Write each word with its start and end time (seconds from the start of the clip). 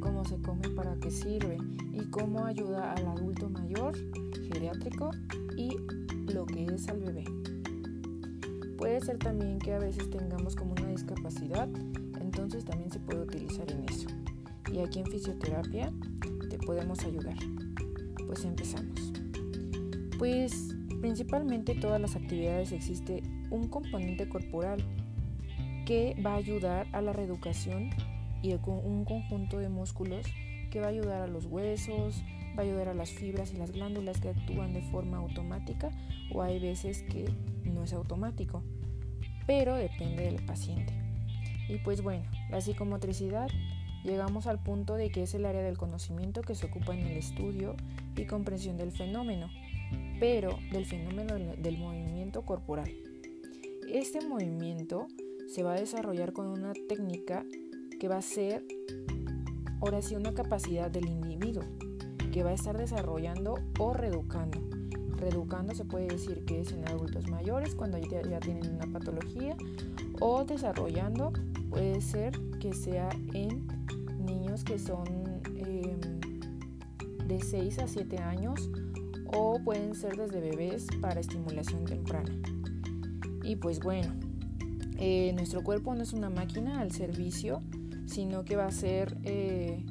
cómo 0.00 0.24
se 0.24 0.40
come, 0.40 0.68
para 0.70 0.94
qué 0.96 1.10
sirve 1.10 1.58
y 1.92 2.04
cómo 2.10 2.44
ayuda 2.44 2.92
al 2.92 3.06
adulto 3.06 3.48
mayor, 3.48 3.94
geriátrico 4.52 5.10
y 5.56 5.76
lo 6.32 6.46
que 6.46 6.64
es 6.64 6.88
al 6.88 7.00
bebé. 7.00 7.24
Puede 8.76 9.00
ser 9.00 9.18
también 9.18 9.58
que 9.58 9.72
a 9.72 9.78
veces 9.78 10.10
tengamos 10.10 10.56
como 10.56 10.72
una 10.72 10.88
discapacidad, 10.88 11.68
entonces 12.20 12.64
también 12.64 12.90
se 12.90 12.98
puede 12.98 13.22
utilizar 13.22 13.70
en 13.70 13.88
eso. 13.88 14.08
Y 14.72 14.80
aquí 14.80 15.00
en 15.00 15.06
fisioterapia 15.06 15.92
te 16.48 16.58
podemos 16.58 17.04
ayudar. 17.04 17.36
Pues 18.26 18.44
empezamos. 18.44 19.12
Pues 20.18 20.74
principalmente 21.00 21.74
todas 21.74 22.00
las 22.00 22.16
actividades 22.16 22.72
existe 22.72 23.22
un 23.50 23.68
componente 23.68 24.28
corporal 24.28 24.82
que 25.84 26.16
va 26.24 26.32
a 26.32 26.36
ayudar 26.36 26.86
a 26.92 27.02
la 27.02 27.12
reeducación 27.12 27.90
y 28.42 28.52
un 28.52 29.04
conjunto 29.04 29.58
de 29.58 29.68
músculos 29.68 30.26
que 30.70 30.80
va 30.80 30.86
a 30.86 30.90
ayudar 30.90 31.22
a 31.22 31.26
los 31.26 31.46
huesos, 31.46 32.22
va 32.58 32.62
a 32.62 32.66
ayudar 32.66 32.88
a 32.88 32.94
las 32.94 33.10
fibras 33.10 33.52
y 33.52 33.56
las 33.56 33.72
glándulas 33.72 34.20
que 34.20 34.30
actúan 34.30 34.72
de 34.74 34.82
forma 34.82 35.18
automática 35.18 35.90
o 36.32 36.42
hay 36.42 36.58
veces 36.58 37.02
que 37.02 37.32
no 37.64 37.84
es 37.84 37.92
automático, 37.92 38.62
pero 39.46 39.76
depende 39.76 40.24
del 40.24 40.44
paciente. 40.44 40.92
Y 41.68 41.78
pues 41.78 42.02
bueno, 42.02 42.24
la 42.50 42.60
psicomotricidad 42.60 43.48
llegamos 44.04 44.46
al 44.46 44.62
punto 44.62 44.96
de 44.96 45.10
que 45.10 45.22
es 45.22 45.34
el 45.34 45.46
área 45.46 45.62
del 45.62 45.78
conocimiento 45.78 46.42
que 46.42 46.54
se 46.54 46.66
ocupa 46.66 46.94
en 46.94 47.06
el 47.06 47.16
estudio 47.16 47.76
y 48.16 48.26
comprensión 48.26 48.76
del 48.76 48.90
fenómeno, 48.90 49.48
pero 50.18 50.58
del 50.72 50.86
fenómeno 50.86 51.34
del 51.34 51.78
movimiento 51.78 52.42
corporal. 52.42 52.90
Este 53.88 54.26
movimiento 54.26 55.06
se 55.48 55.62
va 55.62 55.74
a 55.74 55.80
desarrollar 55.80 56.32
con 56.32 56.46
una 56.46 56.72
técnica 56.88 57.44
que 58.02 58.08
va 58.08 58.16
a 58.16 58.22
ser 58.22 58.64
ahora 59.80 60.02
sí 60.02 60.16
una 60.16 60.34
capacidad 60.34 60.90
del 60.90 61.06
individuo 61.06 61.62
que 62.32 62.42
va 62.42 62.50
a 62.50 62.52
estar 62.52 62.76
desarrollando 62.76 63.54
o 63.78 63.94
reeducando. 63.94 64.58
Reeducando 65.18 65.72
se 65.72 65.84
puede 65.84 66.08
decir 66.08 66.44
que 66.44 66.62
es 66.62 66.72
en 66.72 66.88
adultos 66.88 67.30
mayores 67.30 67.76
cuando 67.76 67.98
ya, 67.98 68.40
tienen 68.40 68.74
una 68.74 68.86
patología 68.88 69.56
o 70.20 70.44
desarrollando 70.44 71.32
puede 71.70 72.00
ser 72.00 72.32
que 72.58 72.72
sea 72.72 73.08
en 73.34 73.68
niños 74.18 74.64
que 74.64 74.80
son 74.80 75.06
em, 75.54 76.00
de 77.28 77.40
6 77.40 77.78
a 77.78 77.86
7 77.86 78.18
años 78.18 78.68
o 79.32 79.60
pueden 79.62 79.94
ser 79.94 80.16
desde 80.16 80.40
bebés 80.40 80.88
para 81.00 81.20
estimulación 81.20 81.84
temprana. 81.84 82.34
Y 83.44 83.54
pues 83.54 83.78
bueno, 83.78 84.12
eh, 84.98 85.32
nuestro 85.34 85.62
cuerpo 85.62 85.94
no 85.94 86.02
es 86.02 86.12
una 86.12 86.30
máquina 86.30 86.80
al 86.80 86.90
servicio, 86.90 87.60
sino 88.06 88.44
que 88.44 88.56
va 88.56 88.66
a 88.66 88.72
ser 88.72 89.16
eh, 89.24 89.84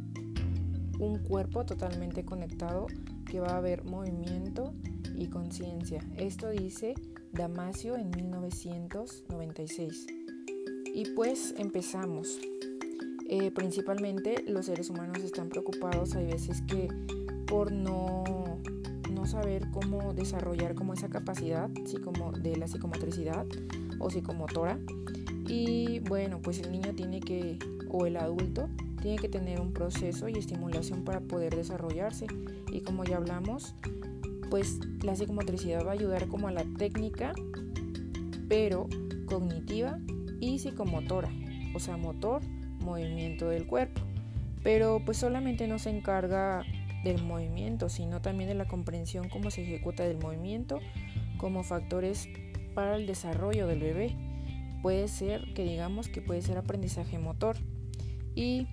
un 0.99 1.19
cuerpo 1.19 1.65
totalmente 1.65 2.23
conectado 2.23 2.87
que 3.25 3.39
va 3.39 3.53
a 3.53 3.57
haber 3.57 3.83
movimiento 3.83 4.73
y 5.15 5.27
conciencia. 5.27 6.05
Esto 6.17 6.49
dice 6.49 6.95
Damasio 7.31 7.95
en 7.95 8.11
1996. 8.11 10.07
Y 10.93 11.05
pues 11.15 11.55
empezamos. 11.57 12.39
Eh, 13.27 13.49
principalmente 13.51 14.43
los 14.47 14.65
seres 14.65 14.89
humanos 14.89 15.19
están 15.19 15.47
preocupados, 15.47 16.15
hay 16.15 16.25
veces 16.25 16.61
que 16.63 16.89
por 17.47 17.71
no, 17.71 18.25
no 19.09 19.25
saber 19.25 19.71
cómo 19.71 20.13
desarrollar 20.13 20.75
como 20.75 20.93
esa 20.93 21.07
capacidad 21.07 21.69
de 21.69 22.57
la 22.57 22.67
psicomotricidad 22.67 23.45
o 23.99 24.09
psicomotora. 24.09 24.77
Y 25.47 25.99
bueno, 25.99 26.41
pues 26.41 26.59
el 26.59 26.71
niño 26.71 26.93
tiene 26.93 27.21
que, 27.21 27.57
o 27.91 28.05
el 28.05 28.17
adulto, 28.17 28.69
tiene 29.01 29.17
que 29.17 29.29
tener 29.29 29.59
un 29.59 29.73
proceso 29.73 30.29
y 30.29 30.33
estimulación 30.33 31.03
para 31.03 31.19
poder 31.19 31.55
desarrollarse. 31.55 32.27
Y 32.71 32.81
como 32.81 33.03
ya 33.03 33.17
hablamos, 33.17 33.75
pues 34.49 34.79
la 35.03 35.15
psicomotricidad 35.15 35.85
va 35.85 35.91
a 35.91 35.93
ayudar 35.93 36.27
como 36.27 36.47
a 36.47 36.51
la 36.51 36.63
técnica, 36.77 37.33
pero 38.47 38.87
cognitiva 39.25 39.97
y 40.39 40.59
psicomotora, 40.59 41.29
o 41.73 41.79
sea, 41.79 41.97
motor, 41.97 42.41
movimiento 42.79 43.49
del 43.49 43.65
cuerpo. 43.65 44.01
Pero 44.63 45.01
pues 45.03 45.17
solamente 45.17 45.67
no 45.67 45.79
se 45.79 45.89
encarga 45.89 46.63
del 47.03 47.23
movimiento, 47.23 47.89
sino 47.89 48.21
también 48.21 48.49
de 48.49 48.55
la 48.55 48.67
comprensión 48.67 49.29
cómo 49.29 49.49
se 49.49 49.63
ejecuta 49.63 50.03
del 50.03 50.19
movimiento 50.19 50.79
como 51.37 51.63
factores 51.63 52.27
para 52.75 52.95
el 52.95 53.07
desarrollo 53.07 53.67
del 53.67 53.79
bebé. 53.79 54.15
Puede 54.81 55.07
ser 55.07 55.53
que 55.53 55.63
digamos 55.63 56.09
que 56.09 56.21
puede 56.21 56.41
ser 56.41 56.57
aprendizaje 56.57 57.17
motor. 57.17 57.57
Y 58.35 58.67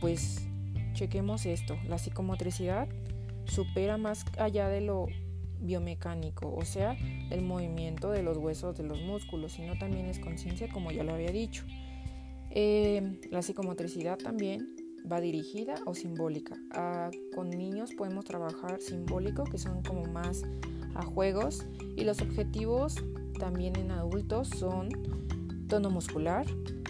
pues 0.00 0.46
chequemos 0.94 1.46
esto, 1.46 1.76
la 1.88 1.98
psicomotricidad 1.98 2.88
supera 3.44 3.96
más 3.96 4.24
allá 4.38 4.68
de 4.68 4.80
lo 4.80 5.06
biomecánico, 5.60 6.52
o 6.52 6.64
sea, 6.64 6.96
el 7.30 7.42
movimiento 7.42 8.10
de 8.10 8.22
los 8.22 8.36
huesos, 8.36 8.76
de 8.76 8.84
los 8.84 9.00
músculos, 9.00 9.52
sino 9.52 9.78
también 9.78 10.06
es 10.06 10.18
conciencia, 10.18 10.68
como 10.72 10.90
ya 10.90 11.04
lo 11.04 11.14
había 11.14 11.30
dicho. 11.30 11.64
Eh, 12.50 13.20
la 13.30 13.42
psicomotricidad 13.42 14.18
también 14.18 14.74
va 15.10 15.20
dirigida 15.20 15.76
o 15.86 15.94
simbólica. 15.94 16.56
Con 17.34 17.50
niños 17.50 17.94
podemos 17.94 18.24
trabajar 18.24 18.80
simbólico, 18.80 19.44
que 19.44 19.58
son 19.58 19.82
como 19.82 20.04
más 20.04 20.42
a 20.94 21.04
juegos, 21.04 21.66
y 21.96 22.04
los 22.04 22.20
objetivos 22.20 22.96
también 23.38 23.76
en 23.76 23.90
adultos 23.92 24.48
son 24.48 24.88
tono 25.68 25.90
muscular, 25.90 26.46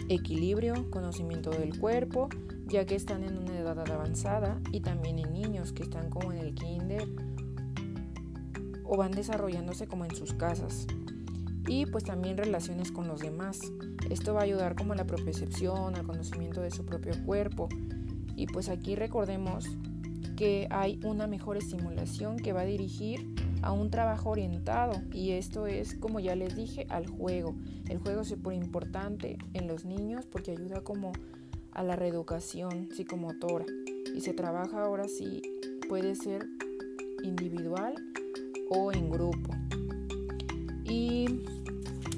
equilibrio, 0.09 0.89
conocimiento 0.89 1.49
del 1.49 1.77
cuerpo, 1.79 2.29
ya 2.65 2.85
que 2.85 2.95
están 2.95 3.23
en 3.23 3.37
una 3.37 3.57
edad 3.57 3.79
avanzada, 3.79 4.59
y 4.71 4.81
también 4.81 5.19
en 5.19 5.33
niños 5.33 5.73
que 5.73 5.83
están 5.83 6.09
como 6.09 6.31
en 6.31 6.39
el 6.39 6.55
kinder 6.55 7.07
o 8.83 8.97
van 8.97 9.11
desarrollándose 9.11 9.87
como 9.87 10.05
en 10.05 10.15
sus 10.15 10.33
casas. 10.33 10.87
Y 11.67 11.85
pues 11.85 12.03
también 12.03 12.37
relaciones 12.37 12.91
con 12.91 13.07
los 13.07 13.21
demás. 13.21 13.59
Esto 14.09 14.33
va 14.33 14.41
a 14.41 14.43
ayudar 14.43 14.75
como 14.75 14.93
a 14.93 14.95
la 14.95 15.05
propiocepción, 15.05 15.95
al 15.95 16.05
conocimiento 16.05 16.61
de 16.61 16.71
su 16.71 16.85
propio 16.85 17.13
cuerpo. 17.25 17.69
Y 18.35 18.47
pues 18.47 18.69
aquí 18.69 18.95
recordemos 18.95 19.65
que 20.35 20.67
hay 20.71 20.99
una 21.03 21.27
mejor 21.27 21.57
estimulación 21.57 22.37
que 22.37 22.53
va 22.53 22.61
a 22.61 22.65
dirigir 22.65 23.32
a 23.63 23.71
un 23.71 23.89
trabajo 23.89 24.29
orientado 24.29 25.01
y 25.11 25.31
esto 25.31 25.67
es 25.67 25.95
como 25.95 26.19
ya 26.19 26.35
les 26.35 26.55
dije 26.55 26.85
al 26.89 27.07
juego. 27.07 27.55
El 27.89 27.97
juego 27.97 28.21
es 28.21 28.27
súper 28.27 28.53
importante 28.53 29.37
en 29.53 29.67
los 29.67 29.85
niños 29.85 30.25
porque 30.25 30.51
ayuda 30.51 30.81
como 30.81 31.13
a 31.71 31.81
la 31.83 31.95
reeducación 31.95 32.89
psicomotora 32.91 33.65
y 34.13 34.21
se 34.21 34.33
trabaja 34.33 34.83
ahora 34.83 35.07
sí 35.07 35.41
puede 35.87 36.15
ser 36.15 36.45
individual 37.23 37.95
o 38.69 38.91
en 38.91 39.09
grupo. 39.09 39.49
Y 40.83 41.43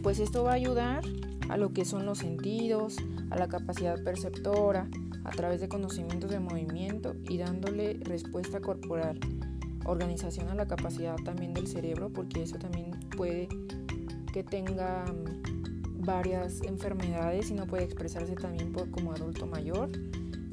pues 0.01 0.19
esto 0.19 0.43
va 0.43 0.51
a 0.51 0.55
ayudar 0.55 1.03
a 1.49 1.57
lo 1.57 1.73
que 1.73 1.85
son 1.85 2.05
los 2.05 2.19
sentidos, 2.19 2.97
a 3.29 3.37
la 3.37 3.47
capacidad 3.47 4.03
perceptora, 4.03 4.89
a 5.23 5.29
través 5.31 5.61
de 5.61 5.69
conocimientos 5.69 6.31
de 6.31 6.39
movimiento 6.39 7.15
y 7.29 7.37
dándole 7.37 7.99
respuesta 8.03 8.59
corporal 8.61 9.19
organización 9.85 10.49
a 10.49 10.55
la 10.55 10.67
capacidad 10.67 11.15
también 11.17 11.53
del 11.53 11.67
cerebro, 11.67 12.09
porque 12.11 12.43
eso 12.43 12.57
también 12.57 12.91
puede 13.15 13.47
que 14.33 14.43
tenga 14.43 15.05
mm, 15.05 16.05
varias 16.05 16.61
enfermedades 16.63 17.49
y 17.49 17.53
no 17.53 17.65
puede 17.67 17.83
expresarse 17.83 18.35
también 18.35 18.71
por, 18.71 18.91
como 18.91 19.13
adulto 19.13 19.47
mayor 19.47 19.89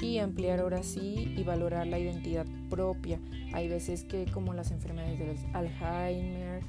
y 0.00 0.18
ampliar 0.18 0.60
ahora 0.60 0.82
sí 0.82 1.32
y 1.36 1.42
valorar 1.44 1.86
la 1.86 1.98
identidad 1.98 2.46
propia. 2.68 3.20
Hay 3.52 3.68
veces 3.68 4.04
que 4.04 4.26
como 4.26 4.52
las 4.54 4.70
enfermedades 4.70 5.18
del 5.18 5.36
Alzheimer 5.54 6.62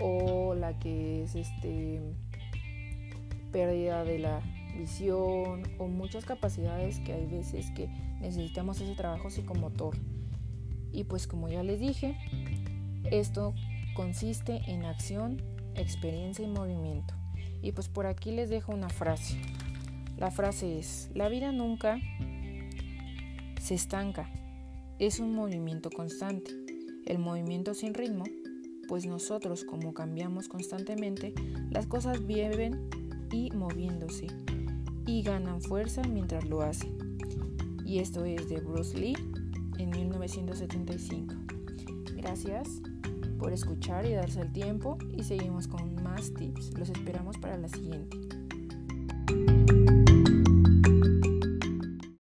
o 0.00 0.54
la 0.54 0.78
que 0.78 1.22
es 1.24 1.34
este 1.34 2.00
pérdida 3.52 4.04
de 4.04 4.18
la 4.18 4.40
visión 4.76 5.62
o 5.78 5.86
muchas 5.86 6.24
capacidades 6.24 6.98
que 7.00 7.12
hay 7.12 7.26
veces 7.26 7.70
que 7.72 7.88
necesitamos 8.20 8.80
ese 8.80 8.94
trabajo 8.94 9.30
psicomotor. 9.30 9.96
Y 10.92 11.04
pues 11.04 11.26
como 11.26 11.48
ya 11.48 11.62
les 11.62 11.80
dije, 11.80 12.16
esto 13.10 13.54
consiste 13.94 14.60
en 14.66 14.84
acción, 14.84 15.42
experiencia 15.74 16.44
y 16.44 16.48
movimiento. 16.48 17.14
Y 17.62 17.72
pues 17.72 17.88
por 17.88 18.06
aquí 18.06 18.30
les 18.32 18.50
dejo 18.50 18.72
una 18.72 18.88
frase. 18.88 19.38
La 20.18 20.30
frase 20.30 20.78
es, 20.78 21.10
la 21.14 21.28
vida 21.28 21.52
nunca 21.52 21.98
se 23.60 23.74
estanca, 23.74 24.30
es 24.98 25.18
un 25.18 25.34
movimiento 25.34 25.90
constante. 25.90 26.52
El 27.06 27.18
movimiento 27.18 27.74
sin 27.74 27.94
ritmo, 27.94 28.24
pues 28.86 29.06
nosotros 29.06 29.64
como 29.64 29.94
cambiamos 29.94 30.48
constantemente, 30.48 31.34
las 31.70 31.86
cosas 31.86 32.26
viven 32.26 32.88
y 33.32 33.50
moviéndose 33.50 34.28
y 35.06 35.22
ganan 35.22 35.60
fuerza 35.60 36.02
mientras 36.02 36.44
lo 36.44 36.62
hacen. 36.62 37.18
Y 37.84 37.98
esto 37.98 38.24
es 38.24 38.48
de 38.48 38.60
Bruce 38.60 38.96
Lee 38.96 39.16
en 39.78 39.90
1975. 39.90 41.34
Gracias 42.16 42.68
por 43.38 43.52
escuchar 43.52 44.06
y 44.06 44.12
darse 44.12 44.40
el 44.40 44.52
tiempo 44.52 44.98
y 45.16 45.24
seguimos 45.24 45.66
con 45.68 46.02
más 46.02 46.32
tips. 46.34 46.78
Los 46.78 46.90
esperamos 46.90 47.38
para 47.38 47.56
la 47.58 47.68
siguiente. 47.68 48.31